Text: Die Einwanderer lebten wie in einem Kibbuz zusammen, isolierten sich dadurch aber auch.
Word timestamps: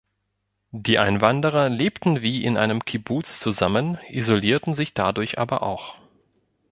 Die 0.71 0.97
Einwanderer 0.97 1.69
lebten 1.69 2.23
wie 2.23 2.43
in 2.43 2.57
einem 2.57 2.85
Kibbuz 2.85 3.39
zusammen, 3.39 3.99
isolierten 4.09 4.73
sich 4.73 4.95
dadurch 4.95 5.37
aber 5.37 5.61
auch. 5.61 5.93